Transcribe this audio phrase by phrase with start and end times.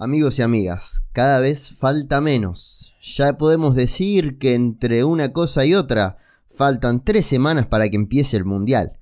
[0.00, 2.94] Amigos y amigas, cada vez falta menos.
[3.02, 8.36] Ya podemos decir que entre una cosa y otra faltan tres semanas para que empiece
[8.36, 9.00] el Mundial.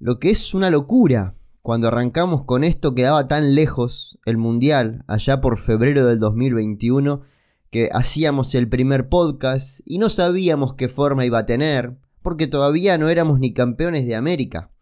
[0.00, 1.36] Lo que es una locura.
[1.62, 7.20] Cuando arrancamos con esto quedaba tan lejos el Mundial, allá por febrero del 2021,
[7.70, 12.98] que hacíamos el primer podcast y no sabíamos qué forma iba a tener, porque todavía
[12.98, 14.72] no éramos ni campeones de América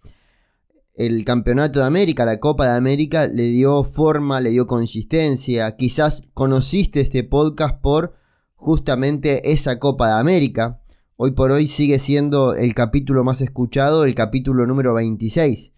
[0.94, 5.76] el Campeonato de América, la Copa de América, le dio forma, le dio consistencia.
[5.76, 8.14] Quizás conociste este podcast por
[8.54, 10.80] justamente esa Copa de América.
[11.16, 15.74] Hoy por hoy sigue siendo el capítulo más escuchado, el capítulo número 26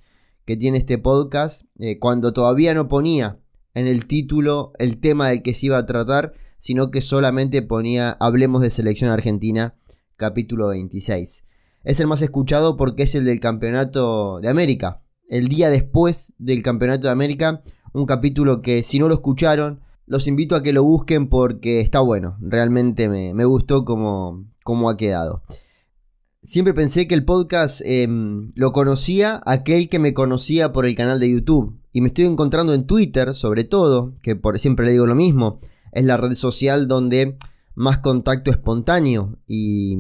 [0.47, 3.41] que tiene este podcast, eh, cuando todavía no ponía
[3.75, 8.13] en el título el tema del que se iba a tratar, sino que solamente ponía
[8.13, 9.75] Hablemos de Selección Argentina,
[10.17, 11.47] capítulo 26.
[11.83, 16.63] Es el más escuchado porque es el del Campeonato de América, el día después del
[16.63, 17.63] Campeonato de América.
[17.93, 22.01] Un capítulo que si no lo escucharon, los invito a que lo busquen porque está
[22.01, 22.37] bueno.
[22.41, 24.47] Realmente me, gustó como,
[24.89, 25.43] ha quedado.
[26.43, 31.19] Siempre pensé que el podcast em, lo conocía aquel que me conocía por el canal
[31.19, 31.81] de YouTube.
[31.93, 35.59] Y me estoy encontrando en Twitter, sobre todo, que por siempre le digo lo mismo.
[35.93, 37.39] Es la red social donde
[37.75, 39.97] más contacto espontáneo y,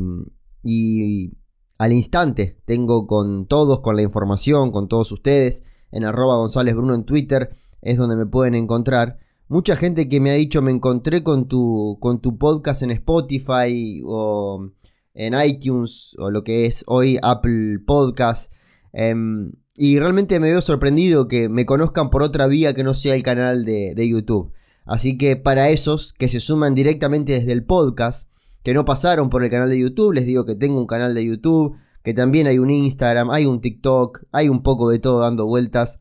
[0.62, 1.32] y
[1.78, 2.58] al instante.
[2.64, 5.62] Tengo con todos, con la información, con todos ustedes.
[5.90, 7.50] En arroba González Bruno en Twitter
[7.82, 9.18] es donde me pueden encontrar.
[9.48, 14.02] Mucha gente que me ha dicho me encontré con tu, con tu podcast en Spotify
[14.04, 14.70] o
[15.14, 18.52] en iTunes o lo que es hoy Apple Podcast.
[18.92, 23.14] Em, y realmente me veo sorprendido que me conozcan por otra vía que no sea
[23.14, 24.52] el canal de, de YouTube.
[24.84, 28.30] Así que para esos que se suman directamente desde el podcast,
[28.66, 31.24] que no pasaron por el canal de YouTube, les digo que tengo un canal de
[31.24, 35.46] YouTube, que también hay un Instagram, hay un TikTok, hay un poco de todo dando
[35.46, 36.00] vueltas,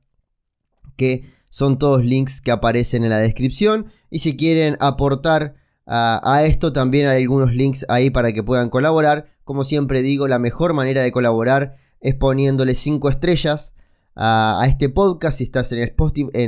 [0.96, 3.86] que son todos links que aparecen en la descripción.
[4.10, 5.54] Y si quieren aportar
[5.86, 9.28] a, esto, también hay algunos links ahí para que puedan colaborar.
[9.44, 13.76] Como siempre digo, la mejor manera de colaborar es poniéndole 5 estrellas
[14.16, 15.84] a, este podcast si estás en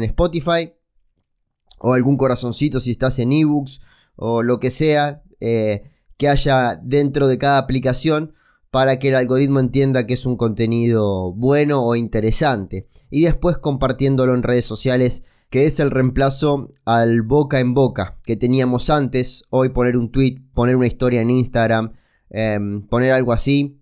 [0.03, 0.73] Spotify,
[1.78, 3.81] o algún corazoncito si estás en ebooks
[4.16, 5.22] o lo que sea.
[5.39, 8.33] Eh, que haya dentro de cada aplicación
[8.72, 12.88] para que el algoritmo entienda que es un contenido bueno o interesante.
[13.09, 18.35] Y después compartiéndolo en redes sociales, que es el reemplazo al boca en boca que
[18.35, 19.45] teníamos antes.
[19.50, 21.94] Hoy poner un tweet, poner una historia en Instagram,
[22.29, 23.79] em, poner algo así,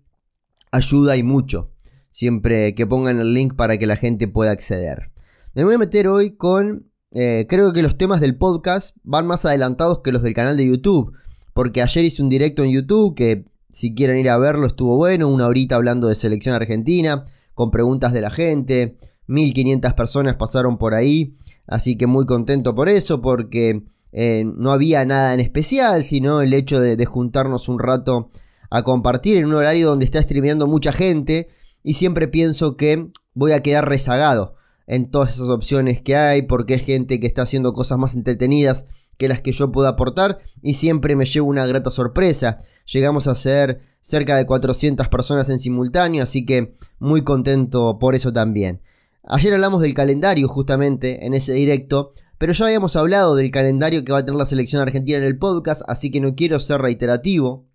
[0.70, 1.72] ayuda y mucho.
[2.10, 5.10] Siempre que pongan el link para que la gente pueda acceder.
[5.54, 6.90] Me voy a meter hoy con...
[7.12, 10.66] Eh, creo que los temas del podcast van más adelantados que los del canal de
[10.66, 11.14] YouTube
[11.56, 15.28] porque ayer hice un directo en YouTube que si quieren ir a verlo estuvo bueno,
[15.28, 17.24] una horita hablando de selección argentina,
[17.54, 22.90] con preguntas de la gente, 1500 personas pasaron por ahí, así que muy contento por
[22.90, 27.78] eso, porque eh, no había nada en especial, sino el hecho de, de, juntarnos un
[27.78, 28.28] rato
[28.68, 31.48] a compartir en un horario donde está streameando mucha gente.
[31.82, 34.56] Y siempre pienso que voy a quedar rezagado
[34.86, 38.84] en todas esas opciones que hay, porque es gente que está haciendo cosas más entretenidas
[39.16, 42.58] que las que yo puedo aportar y siempre me llevo una grata sorpresa.
[42.92, 48.32] Llegamos a ser cerca de 400 personas en simultáneo, así que muy contento por eso
[48.32, 48.80] también.
[49.24, 54.12] Ayer hablamos del calendario justamente en ese directo, pero ya habíamos hablado del calendario que
[54.12, 57.66] va a tener la selección argentina en el podcast, así que no quiero ser reiterativo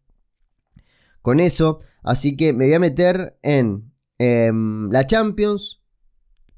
[1.21, 5.81] con eso, así que me voy a meter en em, la Champions,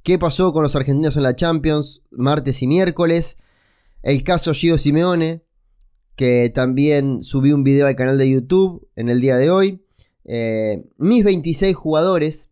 [0.03, 3.37] qué pasó con los argentinos en la Champions martes y miércoles,
[4.03, 5.43] el caso Gio Simeone,
[6.15, 9.83] que también subí un video al canal de YouTube en el día de hoy.
[10.25, 12.51] Eh, mis 26 jugadores.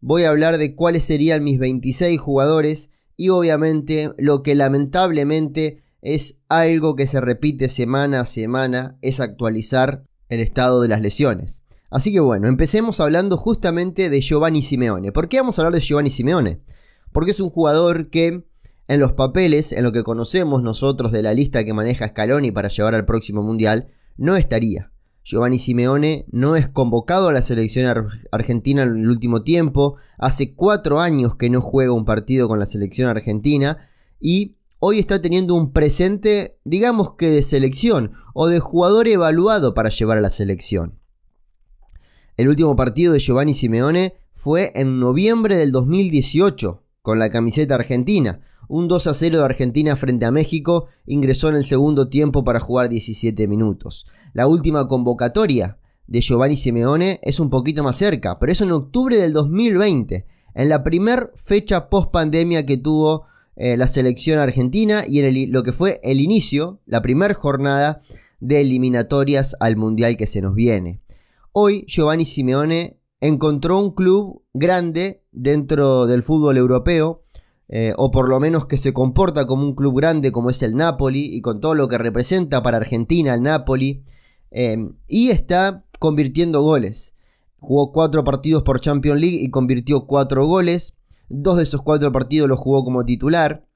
[0.00, 2.90] Voy a hablar de cuáles serían mis 26 jugadores.
[3.16, 10.04] Y obviamente lo que lamentablemente es algo que se repite semana a semana es actualizar
[10.28, 11.62] el estado de las lesiones.
[11.90, 15.12] Así que bueno, empecemos hablando justamente de Giovanni Simeone.
[15.12, 16.60] ¿Por qué vamos a hablar de Giovanni Simeone?
[17.12, 18.44] Porque es un jugador que
[18.90, 22.66] en los papeles, en lo que conocemos nosotros de la lista que maneja Scaloni para
[22.66, 24.90] llevar al próximo mundial, no estaría.
[25.22, 27.86] Giovanni Simeone no es convocado a la selección
[28.32, 32.66] argentina en el último tiempo, hace cuatro años que no juega un partido con la
[32.66, 33.78] selección argentina
[34.18, 39.90] y hoy está teniendo un presente, digamos que de selección o de jugador evaluado para
[39.90, 40.98] llevar a la selección.
[42.36, 48.40] El último partido de Giovanni Simeone fue en noviembre del 2018 con la camiseta argentina,
[48.70, 52.60] un 2 a 0 de Argentina frente a México ingresó en el segundo tiempo para
[52.60, 54.06] jugar 17 minutos.
[54.32, 55.76] La última convocatoria
[56.06, 60.24] de Giovanni Simeone es un poquito más cerca, pero es en octubre del 2020,
[60.54, 63.24] en la primer fecha post pandemia que tuvo
[63.56, 68.00] eh, la selección argentina y en lo que fue el inicio, la primera jornada
[68.38, 71.00] de eliminatorias al Mundial que se nos viene.
[71.50, 77.24] Hoy Giovanni Simeone encontró un club grande dentro del fútbol europeo,
[77.72, 80.74] eh, o por lo menos que se comporta como un club grande como es el
[80.74, 84.02] Napoli y con todo lo que representa para Argentina el Napoli,
[84.50, 84.76] eh,
[85.06, 87.14] y está convirtiendo goles.
[87.58, 90.96] Jugó cuatro partidos por Champions League y convirtió cuatro goles.
[91.28, 93.68] Dos de esos cuatro partidos los jugó como titular.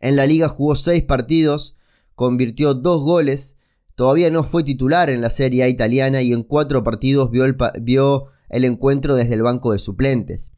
[0.00, 1.78] En la liga jugó seis partidos,
[2.14, 3.56] convirtió dos goles.
[3.94, 7.56] Todavía no fue titular en la Serie A italiana y en cuatro partidos vio el,
[7.80, 10.52] vio el encuentro desde el banco de suplentes.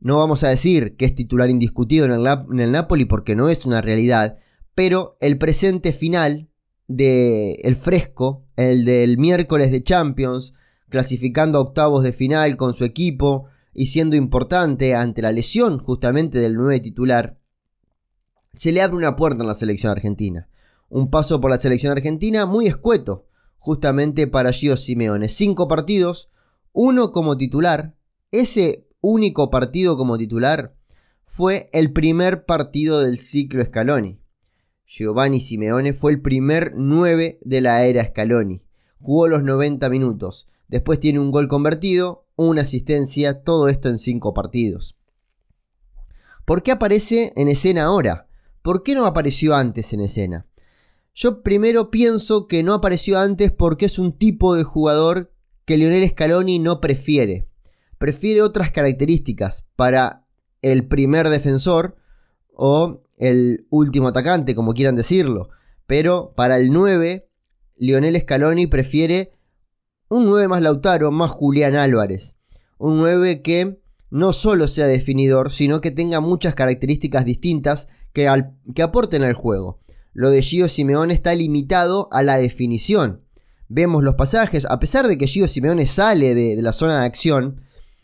[0.00, 3.82] No vamos a decir que es titular indiscutido en el, Napoli porque no es una
[3.82, 4.38] realidad,
[4.74, 6.48] pero el presente final
[6.88, 10.54] del el fresco, el del miércoles de Champions,
[10.88, 16.38] clasificando a octavos de final con su equipo, y siendo importante ante la lesión justamente
[16.38, 17.38] del 9 titular,
[18.54, 20.48] se le abre una puerta en la selección argentina.
[20.88, 23.26] Un paso por la selección argentina muy escueto,
[23.58, 25.28] justamente para Gio Simeone.
[25.28, 26.30] Cinco partidos,
[26.72, 27.94] uno como titular.
[28.32, 30.74] Ese único partido como titular
[31.26, 34.20] fue el primer partido del ciclo Scaloni.
[34.86, 38.66] Giovanni Simeone fue el primer 9 de la era Scaloni.
[38.98, 40.48] Jugó los 90 minutos.
[40.66, 44.96] Después tiene un gol convertido, una asistencia, todo esto en 5 partidos.
[46.44, 48.26] ¿Por qué aparece en escena ahora?
[48.62, 50.46] ¿Por qué no apareció antes en escena?
[51.14, 55.32] Yo primero pienso que no apareció antes porque es un tipo de jugador
[55.64, 57.49] que Lionel Scaloni no prefiere.
[58.00, 60.24] Prefiere otras características para
[60.62, 61.98] el primer defensor
[62.54, 65.50] o el último atacante, como quieran decirlo.
[65.86, 67.28] Pero para el 9,
[67.76, 69.34] Lionel Scaloni prefiere
[70.08, 72.38] un 9 más Lautaro, más Julián Álvarez.
[72.78, 78.32] Un 9 que no solo sea definidor, sino que tenga muchas características distintas que,
[78.74, 79.78] que aporten al juego.
[80.14, 83.26] Lo de Gio Simeone está limitado a la definición.
[83.68, 87.60] Vemos los pasajes, a pesar de que Gio Simeone sale de la zona de acción,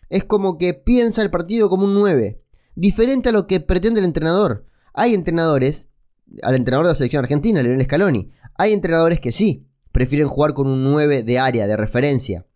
[0.08, 2.42] es como que piensa el partido como un 9,
[2.74, 4.66] diferente a lo que pretende el entrenador.
[4.94, 5.90] Hay entrenadores,
[6.42, 10.66] al entrenador de la selección argentina, Leonel Scaloni, hay entrenadores que sí, prefieren jugar con
[10.66, 12.46] un 9 de área, de referencia.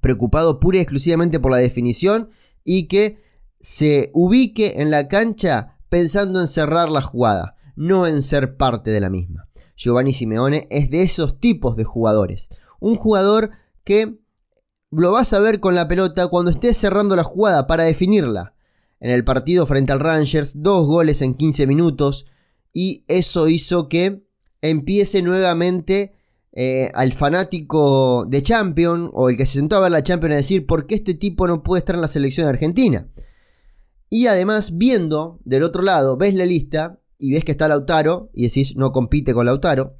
[0.00, 2.30] Preocupado pura y exclusivamente por la definición
[2.64, 3.18] y que
[3.60, 9.00] se ubique en la cancha pensando en cerrar la jugada, no en ser parte de
[9.00, 9.48] la misma.
[9.76, 12.48] Giovanni Simeone es de esos tipos de jugadores.
[12.80, 13.50] Un jugador
[13.84, 14.18] que
[14.90, 18.54] lo vas a ver con la pelota cuando estés cerrando la jugada para definirla.
[19.00, 22.26] En el partido frente al Rangers, dos goles en 15 minutos
[22.72, 24.24] y eso hizo que
[24.60, 26.14] empiece nuevamente
[26.52, 30.36] eh, al fanático de Champion o el que se sentó a ver la Champion a
[30.36, 33.08] decir por qué este tipo no puede estar en la selección argentina.
[34.10, 38.44] Y además, viendo del otro lado, ves la lista y ves que está Lautaro y
[38.44, 39.98] decís no compite con Lautaro.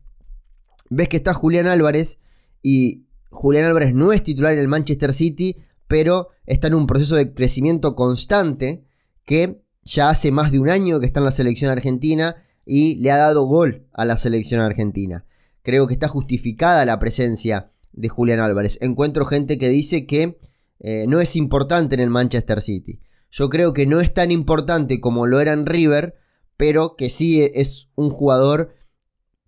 [0.88, 2.20] Ves que está Julián Álvarez
[2.62, 7.16] y Julián Álvarez no es titular en el Manchester City, pero está en un proceso
[7.16, 8.84] de crecimiento constante
[9.24, 13.10] que ya hace más de un año que está en la selección argentina y le
[13.10, 15.24] ha dado gol a la selección argentina
[15.68, 18.78] creo que está justificada la presencia de Julián Álvarez.
[18.80, 20.40] Encuentro gente que dice que
[20.78, 23.02] eh, no es importante en el Manchester City.
[23.30, 26.14] Yo creo que no es tan importante como lo era en River,
[26.56, 28.74] pero que sí es un jugador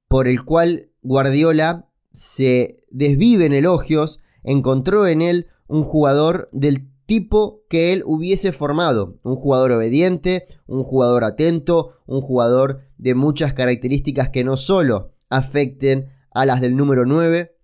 [0.09, 7.65] por el cual Guardiola se desvive en elogios, encontró en él un jugador del tipo
[7.69, 14.29] que él hubiese formado, un jugador obediente, un jugador atento, un jugador de muchas características
[14.29, 17.57] que no solo afecten a las del número 9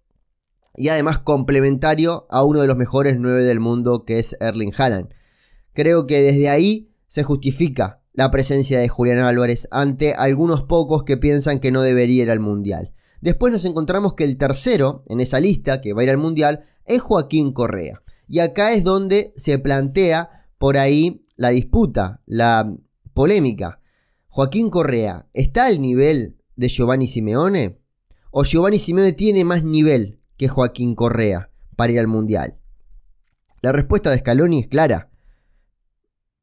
[0.76, 5.10] y además complementario a uno de los mejores 9 del mundo que es Erling Haaland.
[5.72, 11.16] Creo que desde ahí se justifica la presencia de Julián Álvarez ante algunos pocos que
[11.16, 12.92] piensan que no debería ir al Mundial.
[13.26, 16.62] Después nos encontramos que el tercero en esa lista que va a ir al Mundial
[16.84, 18.00] es Joaquín Correa.
[18.28, 22.72] Y acá es donde se plantea por ahí la disputa, la
[23.14, 23.80] polémica.
[24.28, 27.80] Joaquín Correa está al nivel de Giovanni Simeone?
[28.30, 32.60] ¿O Giovanni Simeone tiene más nivel que Joaquín Correa para ir al Mundial?
[33.60, 35.10] La respuesta de Scaloni es clara.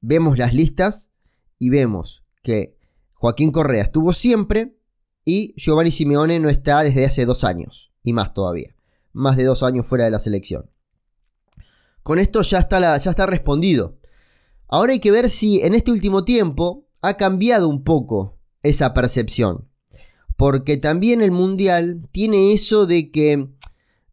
[0.02, 1.12] Vemos las listas
[1.58, 2.78] y vemos que
[3.13, 4.75] Joaquín Correa estuvo siempre
[5.25, 8.75] y Giovanni Simeone no está desde hace dos años y más todavía.
[9.12, 10.70] Más de dos años fuera de la selección.
[12.01, 13.98] Con esto ya está, la, ya está respondido.
[14.68, 19.70] Ahora hay que ver si en este último tiempo ha cambiado un poco esa percepción
[20.36, 23.50] porque también el mundial tiene eso de que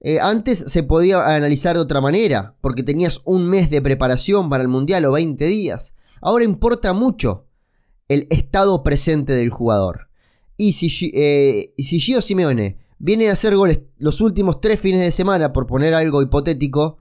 [0.01, 4.63] eh, antes se podía analizar de otra manera, porque tenías un mes de preparación para
[4.63, 5.95] el mundial o 20 días.
[6.21, 7.47] Ahora importa mucho
[8.09, 10.10] el estado presente del jugador.
[10.63, 15.11] Y si, eh, si Gio Simeone viene a hacer goles los últimos tres fines de
[15.11, 16.99] semana, por poner algo hipotético,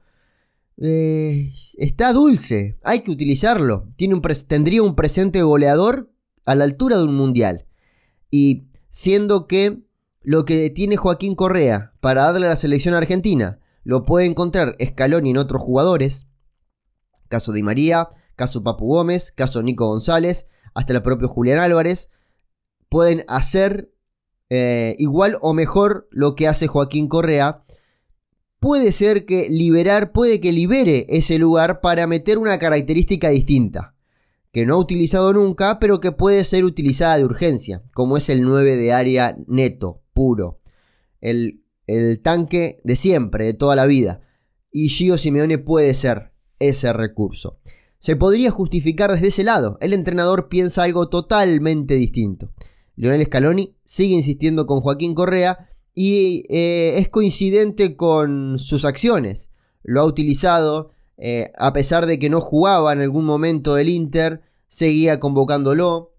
[0.78, 3.92] eh, está dulce, hay que utilizarlo.
[3.98, 6.10] Tiene un tendría un presente goleador
[6.46, 7.68] a la altura de un mundial.
[8.32, 9.84] Y siendo que
[10.22, 15.32] lo que tiene Joaquín Correa para darle a la selección argentina lo puede encontrar Scaloni
[15.32, 16.30] en otros jugadores,
[17.28, 22.10] caso Di María, caso Papu Gómez, caso Nico González, hasta el propio Julián Álvarez,
[22.90, 23.94] pueden hacer
[24.50, 27.64] eh, igual o mejor lo que hace Joaquín Correa.
[28.60, 33.96] Puede ser que liberar, puede que libere ese lugar para meter una característica distinta,
[34.52, 38.42] que no ha utilizado nunca, pero que puede ser utilizada de urgencia, como es el
[38.42, 40.60] 9 de área neto, puro.
[41.22, 44.22] El, el tanque de siempre, de toda la vida.
[44.72, 47.60] Y Gio Simeone puede ser ese recurso.
[47.98, 49.78] Se podría justificar desde ese lado.
[49.82, 52.52] El entrenador piensa algo totalmente distinto.
[53.00, 59.52] Lionel Scaloni sigue insistiendo con Joaquín Correa y eh, es coincidente con sus acciones.
[59.84, 64.42] Lo ha utilizado, eh, a pesar de que no jugaba en algún momento del Inter,
[64.68, 66.14] seguía convocándolo,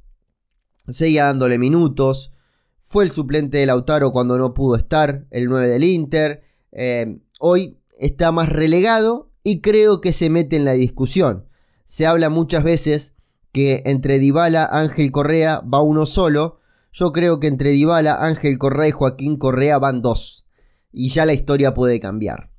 [0.89, 2.33] seguía dándole minutos.
[2.81, 6.43] Fue el suplente de Lautaro cuando no pudo estar, el 9 del Inter.
[6.73, 11.45] Eh, hoy está más relegado y creo que se mete en la discusión.
[11.85, 13.17] Se habla muchas veces
[13.53, 16.60] que entre Dybala, Ángel Correa va uno solo
[16.93, 20.47] yo creo que entre Dybala, Ángel Correa y Joaquín Correa van dos.
[20.93, 22.51] Y ya la historia puede cambiar.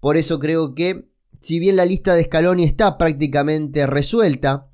[0.00, 1.08] Por eso creo que,
[1.40, 4.68] si bien la lista de Scaloni está prácticamente resuelta,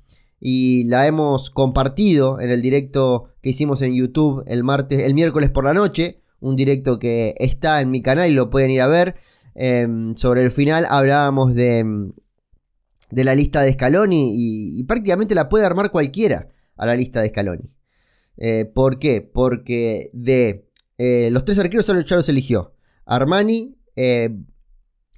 [0.47, 5.49] y la hemos compartido en el directo que hicimos en YouTube el martes, el miércoles
[5.49, 8.87] por la noche, un directo que está en mi canal y lo pueden ir a
[8.87, 9.15] ver.
[9.55, 12.11] Em, sobre el final hablábamos de,
[13.09, 17.21] de la lista de Scaloni y, y, prácticamente la puede armar cualquiera a la lista
[17.21, 17.71] de Scaloni.
[18.37, 19.21] Eh, ¿Por qué?
[19.21, 22.73] Porque de eh, los tres arqueros solo Charo se eligió.
[23.05, 24.35] Armani, eh,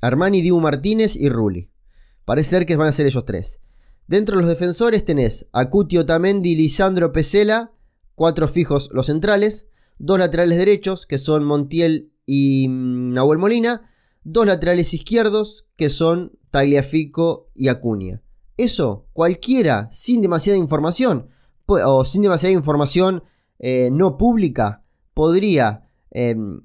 [0.02, 1.72] Armani, Dibu Martínez y Rulli.
[2.26, 3.62] Parece ser que van a ser ellos tres.
[4.08, 7.74] Dentro de los defensores tenés a Cuti Otamendi, Lisandro Pesela,
[8.16, 13.92] cuatro fijos los centrales, dos laterales derechos que son Montiel y mm, Nahuel Molina,
[14.24, 18.22] dos laterales izquierdos que son Tagliafico y Acuña.
[18.58, 21.30] Eso, cualquiera, sin demasiada información,
[21.68, 23.24] o sin demasiada información
[23.60, 24.84] eh, no pública,
[25.14, 26.62] podría em,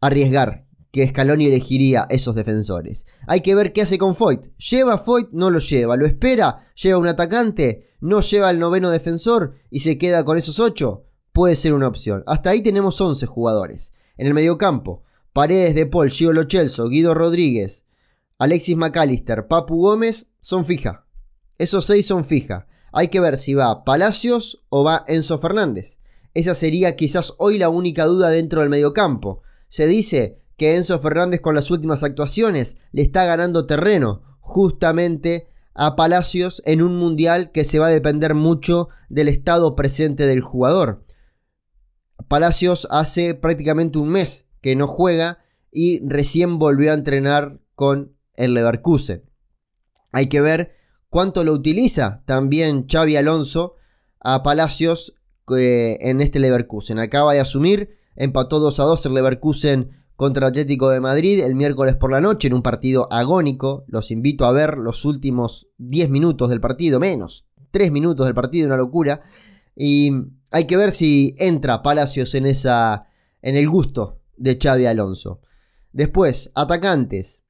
[0.00, 3.06] arriesgar que Scaloni elegiría esos defensores.
[3.26, 4.46] Hay que ver qué hace con Foyt.
[4.56, 5.28] ¿Lleva Foyt?
[5.32, 5.96] No lo lleva.
[5.96, 6.58] ¿Lo espera?
[6.74, 7.86] ¿Lleva un atacante?
[8.00, 11.04] ¿No lleva al noveno defensor y se queda con esos ocho?
[11.32, 12.24] Puede ser una opción.
[12.26, 13.92] Hasta ahí tenemos 11 jugadores.
[14.16, 17.84] En el mediocampo, Paredes de Paul, Gio Lochelso, Guido Rodríguez,
[18.38, 21.06] Alexis McAllister, Papu Gómez son fija.
[21.58, 22.66] Esos seis son fija.
[22.92, 25.98] Hay que ver si va Palacios o va Enzo Fernández.
[26.34, 29.42] Esa sería quizás hoy la única duda dentro del mediocampo.
[29.68, 35.94] Se dice que Enzo Fernández con las últimas actuaciones le está ganando terreno justamente a
[35.94, 41.04] Palacios en un mundial que se va a depender mucho del estado presente del jugador.
[42.26, 45.38] Palacios hace prácticamente un mes que no juega
[45.70, 49.30] y recién volvió a entrenar con el Leverkusen.
[50.12, 50.77] Hay que ver
[51.10, 53.76] cuánto lo utiliza también Xavi Alonso
[54.20, 55.14] a Palacios
[55.56, 56.98] eh, en este Leverkusen.
[56.98, 61.94] Acaba de asumir, empató 2 a 2 el Leverkusen contra Atlético de Madrid el miércoles
[61.94, 63.84] por la noche en un partido agónico.
[63.86, 68.66] Los invito a ver los últimos 10 minutos del partido, menos 3 minutos del partido,
[68.66, 69.22] una locura.
[69.76, 70.10] Y
[70.50, 73.06] hay que ver si entra Palacios en esa
[73.42, 75.40] en el gusto de Xavi Alonso.
[75.92, 77.44] Después, atacantes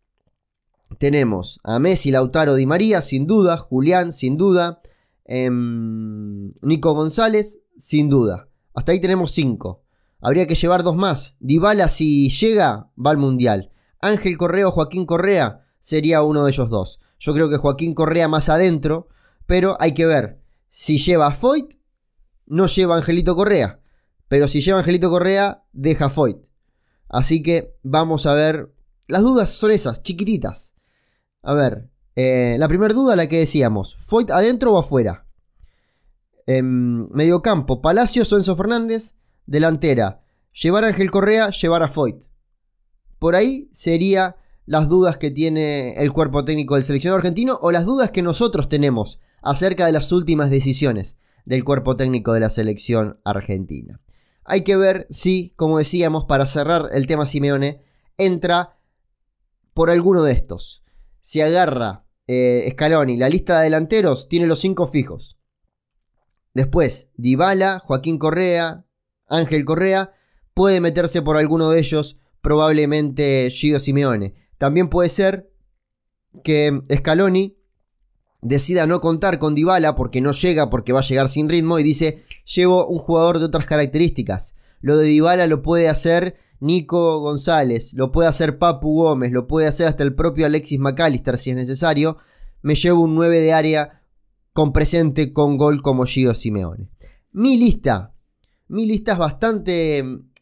[0.97, 4.80] tenemos a Messi, Lautaro, Di María, sin duda, Julián, sin duda,
[5.25, 8.49] em, Nico González, sin duda.
[8.75, 9.83] Hasta ahí tenemos cinco.
[10.21, 11.37] Habría que llevar dos más.
[11.40, 13.71] Dybala, si llega, va al Mundial.
[14.00, 17.00] Ángel Correa o Joaquín Correa sería uno de ellos dos.
[17.18, 19.09] Yo creo que Joaquín Correa más adentro,
[19.47, 20.40] pero hay que ver.
[20.68, 21.75] Si lleva a Foyt,
[22.47, 23.80] no lleva a Angelito Correa.
[24.28, 26.47] Pero si lleva a Angelito Correa, deja a Foyt.
[27.09, 28.73] Así que vamos a ver.
[29.07, 30.75] Las dudas son esas, chiquititas.
[31.49, 35.26] A ver, eh, la primera duda, la que decíamos, ¿Foyt adentro o afuera?
[36.47, 39.14] Em, mediocampo, Palacios o Enzo Fernández.
[39.47, 40.21] Delantera,
[40.52, 42.25] llevar a Ángel Correa, llevar a Foyt.
[43.19, 44.37] Por ahí serían
[44.67, 48.69] las dudas que tiene el cuerpo técnico del seleccionado argentino o las dudas que nosotros
[48.69, 54.02] tenemos acerca de las últimas decisiones del cuerpo técnico de la selección argentina.
[54.45, 57.81] Hay que ver si, como decíamos, para cerrar el tema Simeone,
[58.19, 58.76] entra
[59.73, 60.83] por alguno de estos
[61.21, 65.39] si agarra eh, Scaloni la lista de delanteros, tiene los cinco fijos.
[66.55, 68.85] Después, Dybala, Joaquín Correa,
[69.29, 70.13] Ángel Correa,
[70.55, 74.35] puede meterse por alguno de ellos, probablemente Gio Simeone.
[74.59, 75.53] También puede ser
[76.43, 77.59] que Scaloni
[78.43, 81.83] decida no contar con Dybala porque no llega, porque va a llegar sin ritmo y
[81.83, 84.55] dice, llevo un jugador de otras características.
[84.81, 89.69] Lo de Dybala lo puede hacer Nico González, lo puede hacer Papu Gómez, lo puede
[89.69, 92.17] hacer hasta el propio Alexis McAllister si es necesario.
[92.62, 94.03] Me llevo un 9 de área
[94.53, 96.88] con presente con gol como Gio Simeone.
[97.33, 98.15] Mi lista,
[98.69, 99.99] mi lista es bastante...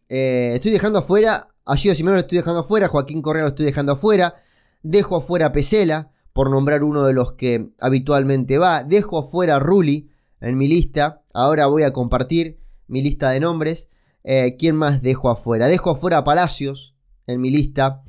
[0.08, 3.66] Eh, estoy dejando afuera, a Gio Simeone lo estoy dejando afuera, Joaquín Correa lo estoy
[3.66, 4.36] dejando afuera,
[4.82, 9.58] dejo afuera a Pesela, por nombrar uno de los que habitualmente va, dejo afuera a
[9.58, 13.90] Rulli en mi lista, ahora voy a compartir mi lista de nombres.
[14.28, 15.68] Eh, ¿Quién más dejo afuera?
[15.68, 16.96] Dejo afuera a Palacios
[17.28, 18.02] en mi lista.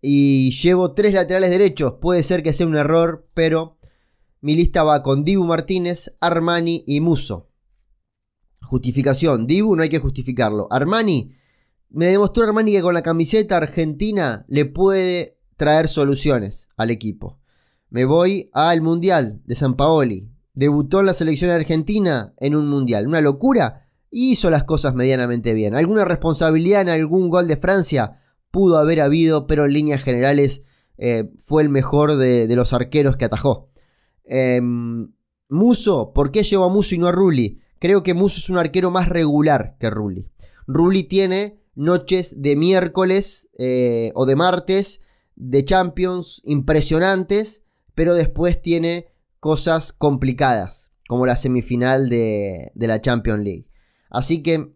[0.00, 1.94] Y llevo tres laterales derechos.
[2.00, 3.76] Puede ser que sea un error, pero
[4.40, 7.50] mi lista va con Dibu Martínez, Armani y Muso.
[8.62, 9.48] Justificación.
[9.48, 10.68] Dibu no hay que justificarlo.
[10.70, 11.34] Armani.
[11.88, 17.40] Me demostró Armani que con la camiseta argentina le puede traer soluciones al equipo.
[17.88, 20.30] Me voy al Mundial de San Paoli.
[20.54, 23.08] Debutó en la selección argentina en un Mundial.
[23.08, 25.74] Una locura hizo las cosas medianamente bien.
[25.74, 30.64] Alguna responsabilidad en algún gol de Francia pudo haber habido, pero en líneas generales
[30.98, 33.70] eh, fue el mejor de, los arqueros que atajó.
[34.24, 35.12] Em,
[35.48, 37.60] Muso, ¿por qué llevo a Muso y no a Rulli?
[37.78, 40.30] Creo que Muso es un arquero más regular que Rulli.
[40.66, 45.00] Rulli tiene noches de miércoles eh, o de martes
[45.36, 47.64] de Champions impresionantes,
[47.94, 49.06] pero después tiene
[49.40, 53.69] cosas complicadas, como la semifinal de la Champions League.
[54.10, 54.74] Así que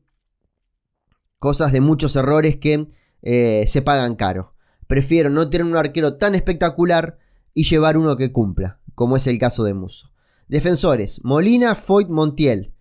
[1.38, 2.88] cosas de muchos errores que
[3.22, 4.54] eh, se pagan caro.
[4.86, 7.18] Prefiero no tener un arquero tan espectacular
[7.52, 10.10] y llevar uno que cumpla, como es el caso de Muso.
[10.48, 12.74] Defensores, Molina, Foyt, Montiel.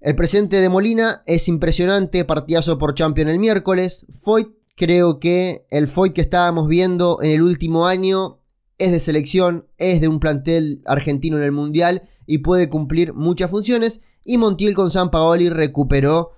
[0.00, 4.06] El presente de Molina es impresionante, partidazo por Champion el miércoles.
[4.10, 8.40] Foyt, creo que el Foyt que estábamos viendo en el último año
[8.78, 13.50] es de selección, es de un plantel argentino en el Mundial y puede cumplir muchas
[13.50, 14.02] funciones.
[14.28, 16.32] Y Montiel con San Paoli recuperó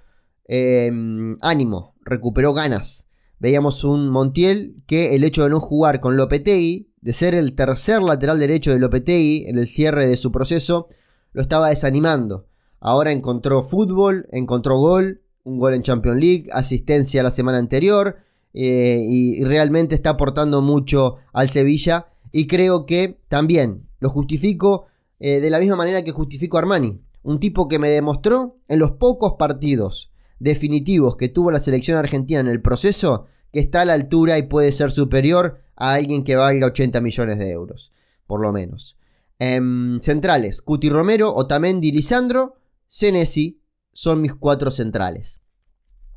[0.45, 3.09] em, ánimo, recuperó ganas.
[3.39, 8.03] Veíamos un Montiel que el hecho de no jugar con Lopetegui, de ser el tercer
[8.03, 10.89] lateral derecho de Lopetegui en el cierre de su proceso,
[11.33, 12.47] lo estaba desanimando.
[12.79, 18.19] Ahora encontró fútbol, encontró gol, un gol en Champions League, asistencia la semana anterior
[18.53, 24.89] eh, y realmente está aportando mucho al Sevilla y creo que también lo justifico
[25.21, 27.01] eh, de la misma manera que justifico a Armani.
[27.29, 32.41] Un tipo que me demostró en los pocos partidos definitivos que tuvo la selección argentina
[32.41, 36.37] en el proceso que está a la altura y puede ser superior a alguien que
[36.37, 37.93] valga 80 millones de euros,
[38.27, 38.97] por lo menos.
[39.39, 42.55] Em, centrales, Cuti Romero, Otamendi, Lisandro,
[42.87, 43.61] Senesi
[43.93, 45.43] son mis cuatro centrales.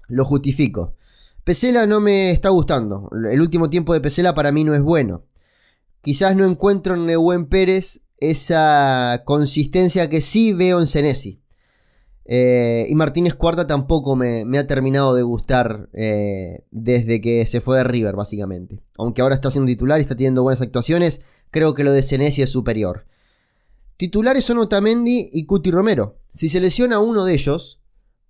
[0.08, 0.96] Lo justifico.
[1.44, 3.10] Pesela no me está gustando.
[3.30, 5.26] El último tiempo de Pesela para mí no es bueno.
[6.00, 11.42] Quizás no encuentro en Neuwen Pérez esa consistencia que sí veo en Senesi.
[12.24, 17.78] Eh, y Martínez Cuarta tampoco me, ha terminado de gustar eh, desde que se fue
[17.78, 18.82] de River, básicamente.
[18.98, 22.42] Aunque ahora está siendo titular y está teniendo buenas actuaciones, creo que lo de Senesi
[22.42, 23.06] es superior.
[23.98, 26.20] Titulares son Otamendi y Cuti Romero.
[26.30, 27.82] Si se lesiona uno de ellos,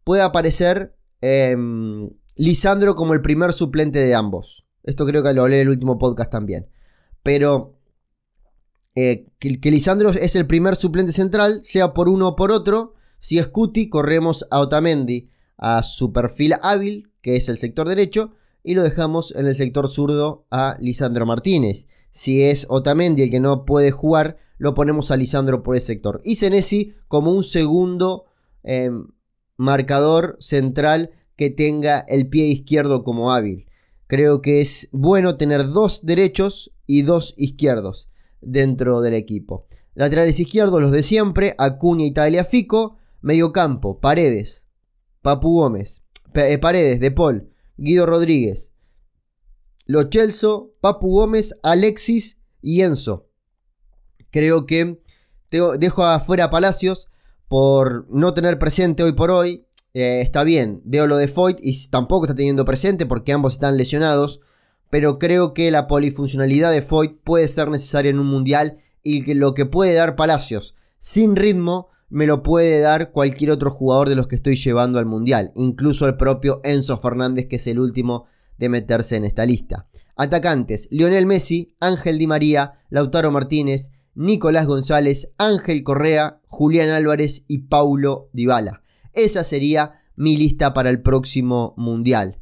[0.03, 4.67] puede aparecer em, Lisandro como el primer suplente de ambos.
[4.83, 6.69] Esto creo que lo hablé en el último podcast también.
[7.23, 7.77] Pero
[8.95, 12.93] eh, que, Lisandro es el primer suplente central, sea por uno o por otro.
[13.19, 18.31] Si es Cuti, corremos a Otamendi a su perfil hábil, que es el sector derecho,
[18.63, 21.87] y lo dejamos en el sector zurdo a Lisandro Martínez.
[22.09, 26.21] Si es Otamendi el que no puede jugar, lo ponemos a Lisandro por ese sector.
[26.23, 28.25] Y Senesi como un segundo
[28.63, 29.07] em,
[29.55, 33.67] marcador central que tenga el pie izquierdo como hábil.
[34.07, 38.10] Creo que es bueno tener dos derechos y dos izquierdos
[38.41, 39.65] dentro del equipo.
[39.93, 42.97] Laterales izquierdos, los de siempre, Acuña y Tagliafico.
[43.21, 44.67] Medio campo, Paredes,
[45.21, 48.71] Papu Gómez, eh, Paredes, De Paul, Guido Rodríguez,
[49.85, 53.29] Lo Chelso, Papu Gómez, Alexis y Enzo.
[54.31, 55.03] Creo que
[55.77, 57.11] dejo afuera a Palacios
[57.47, 61.89] por no tener presente hoy por hoy eh, está bien, veo lo de Foyt y
[61.89, 64.39] tampoco está teniendo presente porque ambos están lesionados,
[64.91, 69.33] pero creo que la polifuncionalidad de Foyt puede ser necesaria en un mundial y que
[69.33, 74.15] lo que puede dar Palacios sin ritmo me lo puede dar cualquier otro jugador de
[74.15, 78.25] los que estoy llevando al mundial, incluso el propio Enzo Fernández que es el último
[78.57, 79.87] de meterse en esta lista.
[80.17, 87.59] Atacantes, Lionel Messi, Ángel Di María, Lautaro Martínez, Nicolás González, Ángel Correa, Julián Álvarez y
[87.59, 88.83] Paulo Dybala.
[89.13, 92.40] Esa sería mi lista para el próximo Mundial.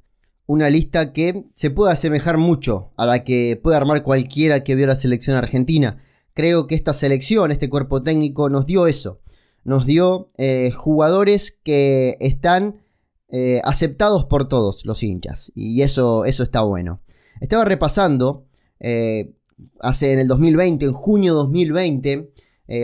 [0.49, 4.87] Una lista que se puede asemejar mucho a la que puede armar cualquiera que vio
[4.87, 6.01] la selección argentina.
[6.33, 9.19] Creo que esta selección, este cuerpo técnico, nos dio eso.
[9.63, 12.81] Nos dio eh, jugadores que están
[13.27, 15.51] eh, aceptados por todos los hinchas.
[15.53, 16.99] Y eso, eso está bueno.
[17.41, 18.47] Estaba repasando,
[18.79, 19.35] eh,
[19.81, 22.33] hace en el 2020, en junio 2020,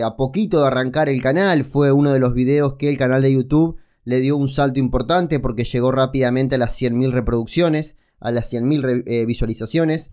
[0.04, 3.32] a poquito de arrancar el canal, fue uno de los videos que el canal de
[3.32, 8.50] YouTube le dio un salto importante porque llegó rápidamente a las 100.000 reproducciones, a las
[8.50, 10.12] 100.000 visualizaciones.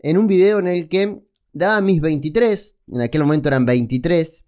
[0.00, 4.44] En un video en el que daba mis 23, en aquel momento eran 23,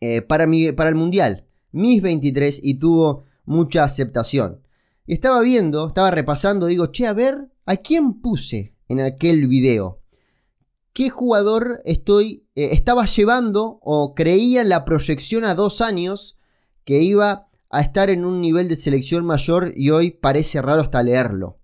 [0.00, 1.46] eh, para, para el Mundial.
[1.72, 4.62] Mis 23 y tuvo mucha aceptación.
[5.06, 10.02] Y estaba viendo, estaba repasando, digo, che, a ver, ¿a quién puse en aquel video?
[10.92, 16.38] ¿Qué jugador estoy, eh, estaba llevando o creía en la proyección a dos años
[16.84, 21.02] que iba a estar en un nivel de selección mayor y hoy parece raro hasta
[21.02, 21.58] leerlo?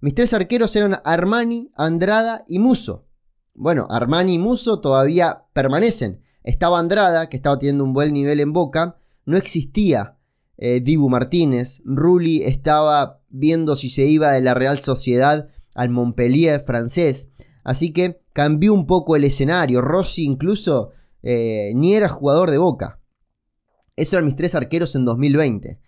[0.00, 3.06] Mis tres arqueros eran Armani, Andrada y Muso.
[3.54, 6.22] Bueno, Armani y Muso todavía permanecen.
[6.44, 8.96] Estaba Andrada, que estaba teniendo un buen nivel en Boca.
[9.26, 10.16] No existía
[10.56, 11.82] eh, Dibu Martínez.
[11.84, 17.32] Rulli estaba viendo si se iba de la Real Sociedad al Montpellier francés.
[17.64, 19.80] Así que cambió un poco el escenario.
[19.80, 20.92] Rossi incluso
[21.22, 22.97] eh, ni era jugador de Boca.
[23.98, 25.80] Esos eran mis tres arqueros en 2020.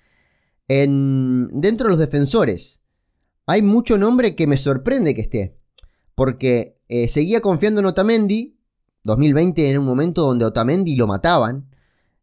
[0.68, 2.82] En, dentro de los defensores,
[3.46, 5.58] hay mucho nombre que me sorprende que esté.
[6.14, 8.58] Porque eh, seguía confiando en Otamendi.
[9.04, 11.70] 2020 era un momento donde Otamendi lo mataban.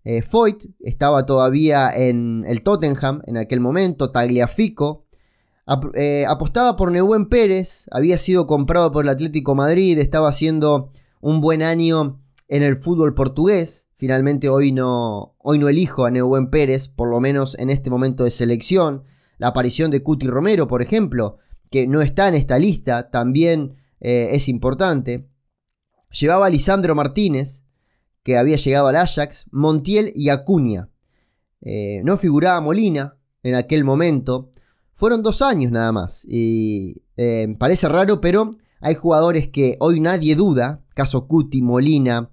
[0.04, 4.12] Eh, Foyt estaba todavía en el Tottenham en aquel momento.
[4.12, 5.06] Tagliafico.
[5.96, 7.88] Eh, apostaba por Neuwen Pérez.
[7.92, 9.98] Había sido comprado por el Atlético Madrid.
[10.00, 13.87] Estaba haciendo un buen año en el fútbol portugués.
[13.98, 18.26] Finalmente hoy no, hoy no elijo a Neuwen Pérez, por lo menos en este momento
[18.26, 19.04] de selección.
[19.40, 21.40] La aparición de Cuti Romero, por ejemplo,
[21.72, 25.28] que no está en esta lista, también eh, es importante.
[26.12, 27.66] Llevaba a Lisandro Martínez,
[28.22, 30.92] que había llegado al Ajax, Montiel y Acuña.
[31.62, 34.52] Eh, no figuraba Molina en aquel momento.
[34.94, 36.24] Fueron dos años nada más.
[36.30, 42.30] Y eh, parece raro, pero hay jugadores que hoy nadie duda, caso Cuti, Molina,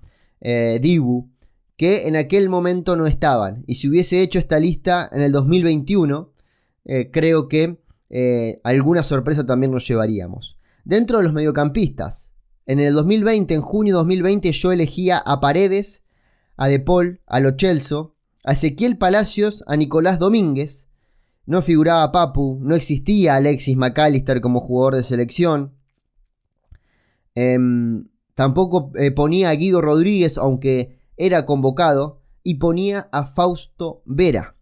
[0.81, 1.34] Dibu,
[1.77, 3.65] que en aquel momento no estaban.
[3.67, 6.33] Y si hubiese hecho esta lista en el 2021,
[7.11, 7.81] creo que
[8.63, 10.59] alguna sorpresa también nos llevaríamos.
[10.85, 12.35] Dentro de los mediocampistas,
[12.67, 16.05] en el 2020, en junio de 2020, yo elegía a Paredes,
[16.57, 20.89] a De Paul, a Lo Celso, a Ezequiel Palacios, a Nicolás Domínguez.
[21.47, 25.75] No figuraba Papu, no existía Alexis McAllister como jugador de selección.
[27.35, 34.57] Em, tampoco eh, ponía a Guido Rodríguez, aunque era convocado, y ponía a Fausto Vera.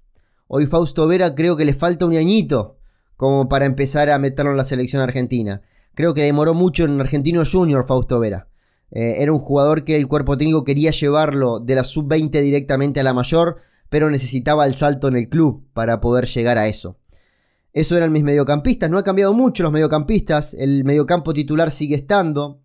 [0.47, 2.79] Hoy Fausto Vera creo que le falta un añito
[3.17, 5.63] como para empezar a meterlo en la selección argentina.
[5.95, 8.49] Creo que demoró mucho en Argentino Junior Fausto Vera.
[8.91, 13.05] Eh, era un jugador que el cuerpo técnico quería llevarlo de la sub-20 directamente a
[13.05, 16.99] la mayor, pero necesitaba el salto en el club para poder llegar a eso.
[17.73, 18.91] Eso eran mis mediocampistas.
[18.91, 20.55] No ha cambiado mucho los mediocampistas.
[20.55, 22.63] El mediocampo titular sigue estando.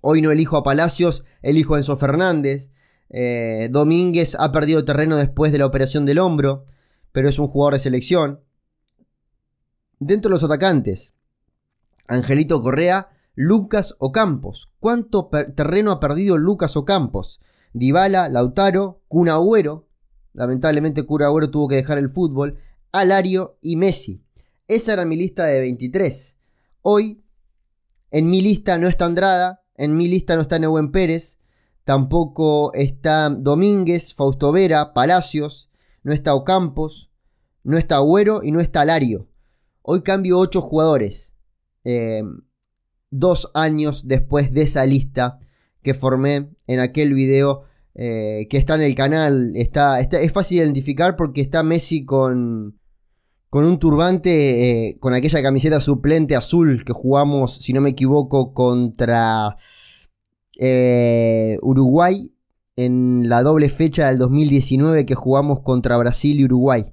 [0.00, 2.70] Hoy no elijo a Palacios, elijo a Enzo Fernández.
[3.10, 6.64] Eh, Domínguez ha perdido terreno después de la operación del hombro,
[7.12, 8.40] pero es un jugador de selección.
[9.98, 11.14] Dentro de los atacantes,
[12.06, 14.72] Angelito Correa, Lucas Ocampos.
[14.80, 17.40] ¿Cuánto terreno ha perdido Lucas Ocampos?
[17.72, 19.28] Dybala, Lautaro, Kun
[20.32, 22.58] Lamentablemente Kun tuvo que dejar el fútbol.
[22.92, 24.24] Alario y Messi.
[24.68, 26.38] Esa era mi lista de 23.
[26.82, 27.22] Hoy
[28.10, 31.39] en mi lista no está Andrada, en mi lista no está Neuwen Pérez,
[31.90, 35.72] tampoco está Domínguez, Fausto Vera, Palacios,
[36.04, 37.10] no está Ocampos,
[37.64, 39.28] no está Agüero y no está Alario.
[39.82, 41.34] Hoy cambio 8 jugadores.
[41.82, 42.22] Eh,
[43.10, 45.40] dos años después de esa lista
[45.82, 47.64] que formé en aquel video
[47.96, 49.50] eh, que está en el canal.
[49.56, 52.78] Está, es fácil de identificar porque está Messi con,
[53.48, 58.54] con un turbante, eh, con aquella camiseta suplente azul que jugamos, si no me equivoco,
[58.54, 59.56] contra
[61.62, 62.34] Uruguay
[62.76, 66.84] en la doble fecha del 2019 que jugamos contra Brasil y Uruguay.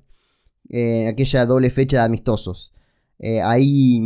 [0.70, 2.74] En aquella doble fecha de amistosos.
[3.44, 4.02] ahí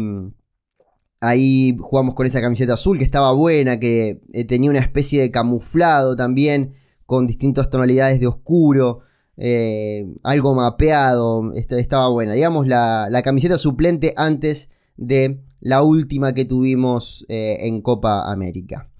[1.24, 5.30] Ahí jugamos con esa camiseta azul que estaba buena, que eh, tenía una especie de
[5.30, 6.74] camuflado también,
[7.06, 9.02] con distintas tonalidades de oscuro,
[9.38, 12.34] eh, algo mapeado, estaba buena.
[12.34, 18.91] Digamos la, camiseta suplente antes de la última que tuvimos eh, en Copa América.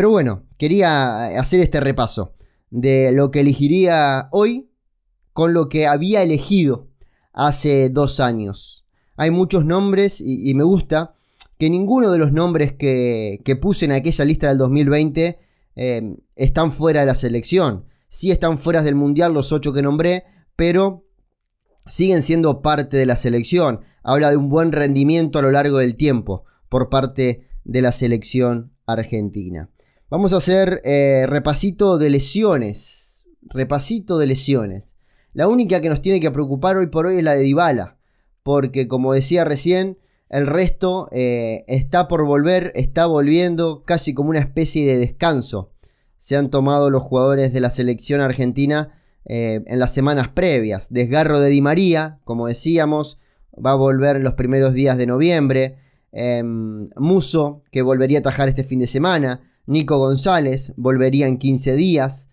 [0.00, 2.32] Pero bueno, quería hacer este repaso
[2.70, 4.70] de lo que elegiría hoy
[5.34, 6.88] con lo que había elegido
[7.34, 8.86] hace dos años.
[9.16, 11.12] Hay muchos nombres y, me gusta
[11.58, 15.38] que ninguno de los nombres que, puse en aquella lista del 2020
[15.76, 17.84] eh, están fuera de la selección.
[18.08, 20.24] Sí están fuera del Mundial los ocho que nombré,
[20.56, 21.04] pero
[21.84, 23.80] siguen siendo parte de la selección.
[24.02, 28.72] Habla de un buen rendimiento a lo largo del tiempo por parte de la selección
[28.86, 29.68] argentina.
[30.10, 33.26] Vamos a hacer eh, repasito de lesiones.
[33.42, 34.96] Repasito de lesiones.
[35.34, 37.96] La única que nos tiene que preocupar hoy por hoy es la de Dybala.
[38.42, 44.40] Porque como decía recién, el resto eh, está por volver, está volviendo casi como una
[44.40, 45.70] especie de descanso.
[46.18, 50.92] Se han tomado los jugadores de la selección argentina eh, en las semanas previas.
[50.92, 53.20] Desgarro de Di María, como decíamos,
[53.54, 55.76] va a volver los primeros días de noviembre.
[56.10, 59.46] Em, Muso, que volvería a atajar este fin de semana.
[59.70, 62.30] Nico González volvería en 15 días.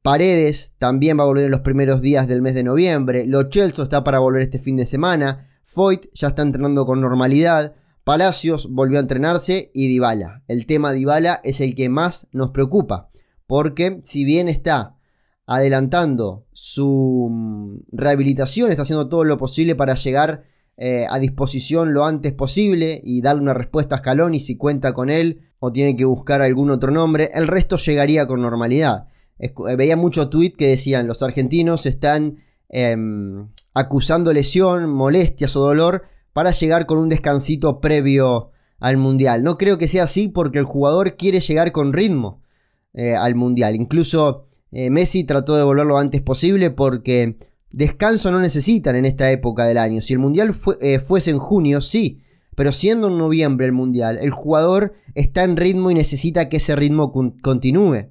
[0.00, 3.26] Paredes también va a volver en los primeros días del mes de noviembre.
[3.26, 5.46] Lo Chelso está para volver este fin de semana.
[5.64, 7.74] Foyt ya está entrenando con normalidad.
[8.02, 10.42] Palacios volvió a entrenarse y Dybala.
[10.48, 13.10] El tema Dybala es el que más nos preocupa.
[13.46, 14.96] Porque si bien está
[15.44, 20.44] adelantando su mm, rehabilitación, está haciendo todo lo posible para llegar
[20.78, 25.10] eh, a disposición lo antes posible y darle una respuesta a Scaloni si cuenta con
[25.10, 27.30] él o tiene que buscar algún otro nombre.
[27.34, 29.08] El resto llegaría con normalidad.
[29.38, 36.04] Eh, veía muchos tweets que decían los argentinos están em, acusando lesión, molestias o dolor
[36.32, 39.42] para llegar con un descansito previo al mundial.
[39.42, 42.42] No creo que sea así porque el jugador quiere llegar con ritmo
[42.92, 43.74] eh, al mundial.
[43.74, 47.36] Incluso Messi trató de volver lo antes posible porque
[47.74, 50.00] Descanso no necesitan en esta época del año.
[50.00, 52.20] Si el Mundial eh, fuese en junio, sí.
[52.56, 56.76] Pero siendo en noviembre el Mundial, el jugador está en ritmo y necesita que ese
[56.76, 57.12] ritmo
[57.42, 58.10] continúe.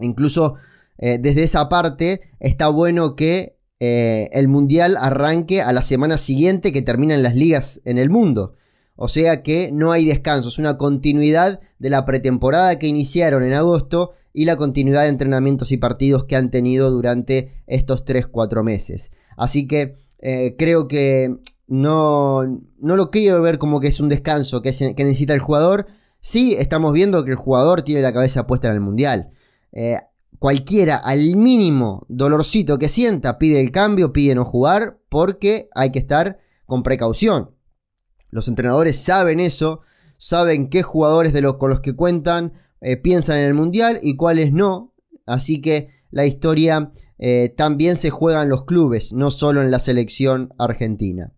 [0.00, 0.54] Incluso
[0.98, 6.72] eh, desde esa parte está bueno que eh, el Mundial arranque a la semana siguiente
[6.72, 8.54] que terminan las ligas en el mundo.
[8.96, 13.52] O sea que no hay descanso, es una continuidad de la pretemporada que iniciaron en
[13.52, 19.10] agosto y la continuidad de entrenamientos y partidos que han tenido durante estos 3-4 meses.
[19.36, 21.36] Así que eh, creo que
[21.66, 22.44] no,
[22.78, 25.86] no lo quiero ver como que es un descanso que, necesita el jugador.
[26.20, 29.30] Sí, estamos viendo que el jugador tiene la cabeza puesta en el mundial.
[29.72, 29.96] Eh,
[30.38, 35.98] cualquiera, al mínimo dolorcito que sienta, pide el cambio, pide no jugar, porque hay que
[35.98, 37.54] estar con precaución.
[38.30, 39.80] Los entrenadores saben eso,
[40.18, 44.14] saben qué jugadores de los con los que cuentan eh, piensan en el mundial y
[44.14, 44.92] cuáles no.
[45.24, 49.78] Así que la historia eh, también se juega en los clubes, no solo en la
[49.78, 51.32] selección argentina.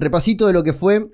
[0.00, 1.08] Repasito de lo que fue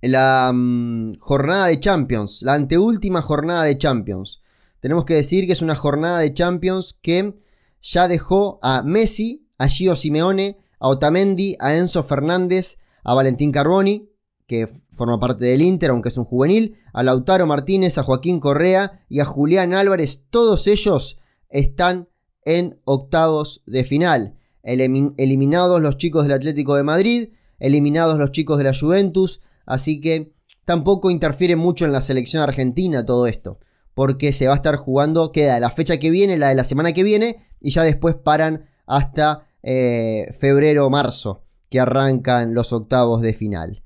[0.00, 4.42] la mm, jornada de Champions, la anteúltima jornada de Champions.
[4.80, 7.34] Tenemos que decir que es una jornada de Champions que
[7.80, 14.10] ya dejó a Messi, a Gio Simeone, a Otamendi, a Enzo Fernández, a Valentín Carboni,
[14.46, 19.04] que forma parte del Inter, aunque es un juvenil, a Lautaro Martínez, a Joaquín Correa
[19.08, 20.24] y a Julián Álvarez.
[20.28, 22.08] Todos ellos están
[22.44, 24.36] en octavos de final.
[24.62, 30.34] eliminados los chicos del Atlético de Madrid, eliminados los chicos de la Juventus, así que
[30.64, 33.58] tampoco interfiere mucho en la selección argentina todo esto,
[33.94, 36.92] porque se va a estar jugando, queda la fecha que viene, la de la semana
[36.92, 43.22] que viene, y ya después paran hasta eh, febrero o marzo que arrancan los octavos
[43.22, 43.82] de final.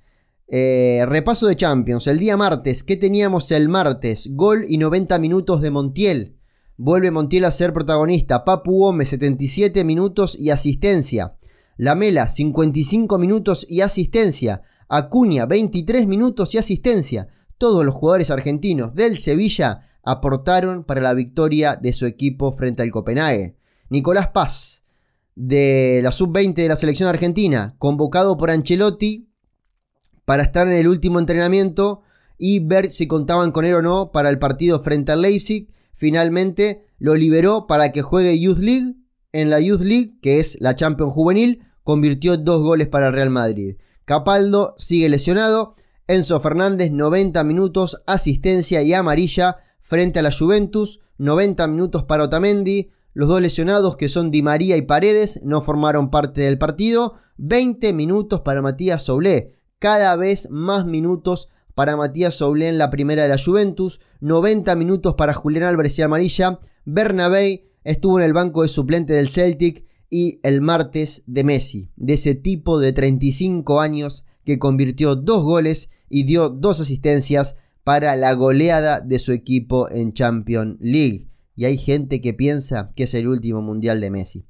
[0.50, 2.06] Eh, repaso de Champions.
[2.06, 4.30] El día martes, ¿qué teníamos el martes?
[4.32, 6.36] Gol y 90 minutos de Montiel.
[6.76, 8.44] Vuelve Montiel a ser protagonista.
[8.44, 11.37] Papu Gómez, 77 minutos y asistencia.
[11.78, 14.62] Lamela, 55 minutos y asistencia.
[14.88, 17.28] Acuña, 23 minutos y asistencia.
[17.56, 22.90] Todos los jugadores argentinos del Sevilla aportaron para la victoria de su equipo frente al
[22.90, 23.56] Copenhague.
[23.90, 24.84] Nicolás Paz,
[25.36, 29.28] de la sub-20 de la selección argentina, convocado por Ancelotti
[30.24, 32.02] para estar en el último entrenamiento
[32.38, 35.68] y ver si contaban con él o no para el partido frente al Leipzig.
[35.92, 38.94] Finalmente lo liberó para que juegue Youth League.
[39.32, 43.28] En la Youth League, que es la Champions Juvenil, convirtió dos goles para el Real
[43.28, 43.76] Madrid.
[44.06, 45.74] Capaldo sigue lesionado.
[46.06, 51.00] Enzo Fernández, 90 minutos, asistencia y amarilla frente a la Juventus.
[51.18, 52.90] 90 minutos para Otamendi.
[53.12, 57.14] Los dos lesionados, que son Di María y Paredes, no formaron parte del partido.
[57.36, 59.52] 20 minutos para Matías Soblé.
[59.78, 64.00] Cada vez más minutos para Matías Soblé en la primera de la Juventus.
[64.20, 66.60] 90 minutos para Julián Álvarez y Amarilla.
[66.86, 69.86] Bernabé estuvo en el banco de suplente del Celtic.
[70.10, 75.90] Y el martes de Messi, de ese tipo de 35 años que convirtió dos goles
[76.08, 81.28] y dio dos asistencias para la goleada de su equipo en Champions League.
[81.56, 84.46] Y hay gente que piensa que es el último mundial de Messi.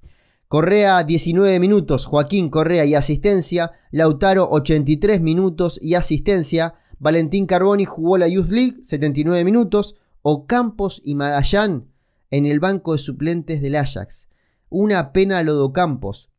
[0.46, 8.16] Correa 19 minutos, Joaquín Correa y asistencia, Lautaro 83 minutos y asistencia, Valentín Carboni jugó
[8.16, 11.88] la Youth League 79 minutos, Ocampos y Magallán
[12.30, 14.28] en el banco de suplentes del Ajax.
[14.68, 16.30] Una pena lo de Ocampos.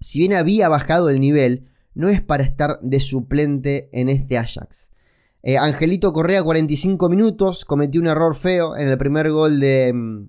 [0.00, 4.92] Si bien había bajado el nivel, no es para estar de suplente en este Ajax.
[5.42, 10.28] Eh, Angelito Correa, 45 minutos, cometió un error feo en el primer gol de, mm,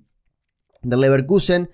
[0.83, 1.69] Leverkusen.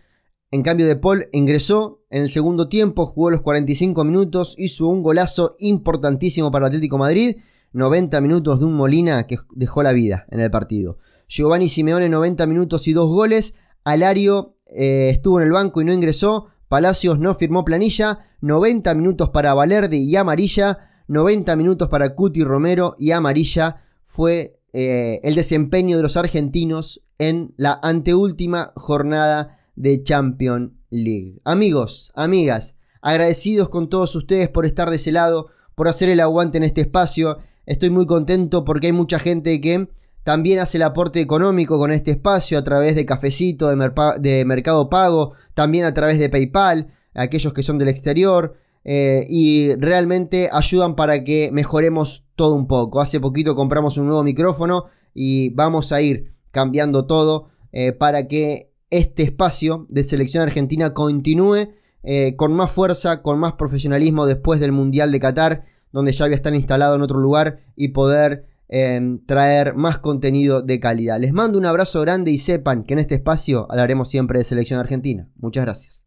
[0.51, 5.03] En cambio de Paul ingresó en el segundo tiempo, jugó los 45 minutos, hizo un
[5.03, 7.37] golazo importantísimo para el Atlético Madrid.
[7.75, 10.97] 90 minutos de un Molina que dejó la vida en el partido.
[11.27, 13.55] Giovanni Simeone 90 minutos y dos goles.
[13.83, 16.47] Alario eh, estuvo en el banco y no ingresó.
[16.69, 18.19] Palacios no firmó planilla.
[18.39, 20.89] 90 minutos para Valerdi y amarilla.
[21.09, 27.53] 90 minutos para Cuti Romero y amarilla fue eh, el desempeño de los argentinos en
[27.57, 31.41] la anteúltima jornada de Champions League.
[31.43, 36.57] Amigos, amigas, agradecidos con todos ustedes por estar de ese lado, por hacer el aguante
[36.57, 37.37] en este espacio.
[37.65, 39.89] Estoy muy contento porque hay mucha gente que
[40.23, 45.33] también hace el aporte económico con este espacio a través de Cafecito, de, Mercado Pago,
[45.53, 48.55] también a través de PayPal, aquellos que son del exterior.
[48.87, 53.01] Eh, y realmente ayudan para que mejoremos todo un poco.
[53.01, 58.71] Hace poquito compramos un nuevo micrófono y vamos a ir cambiando todo eh, para que
[58.91, 61.73] este espacio de selección argentina continúe
[62.03, 66.35] eh, con más fuerza, con más profesionalismo después del Mundial de Qatar, donde ya había
[66.35, 68.49] estar instalado en otro lugar y poder
[69.25, 71.19] traer más contenido de calidad.
[71.21, 74.77] Les mando un abrazo grande y sepan que en este espacio hablaremos siempre de selección
[74.77, 75.29] argentina.
[75.37, 76.05] Muchas gracias.